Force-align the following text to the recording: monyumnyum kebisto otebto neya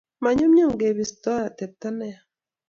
monyumnyum 0.23 0.71
kebisto 0.79 1.31
otebto 1.47 1.87
neya 1.97 2.19